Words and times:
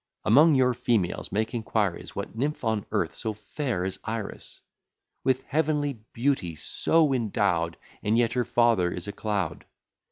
Among 0.25 0.55
your 0.55 0.73
females 0.73 1.31
make 1.31 1.53
inquiries, 1.53 2.15
What 2.15 2.35
nymph 2.35 2.63
on 2.63 2.87
earth 2.91 3.13
so 3.13 3.33
fair 3.33 3.83
as 3.85 3.99
Iris? 4.03 4.59
With 5.23 5.43
heavenly 5.43 5.99
beauty 6.11 6.55
so 6.55 7.13
endow'd? 7.13 7.77
And 8.01 8.17
yet 8.17 8.33
her 8.33 8.45
father 8.45 8.89
is 8.89 9.07
a 9.07 9.11
cloud. 9.11 9.63